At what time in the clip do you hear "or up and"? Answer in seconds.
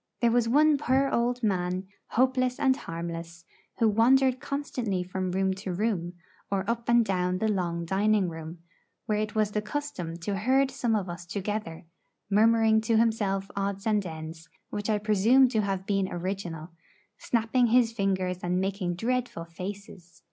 6.51-7.05